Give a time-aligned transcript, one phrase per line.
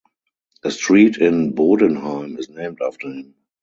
[0.63, 3.35] A street in Bodenheim is named after him.